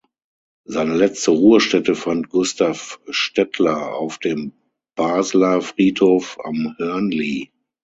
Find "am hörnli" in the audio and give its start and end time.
6.43-7.51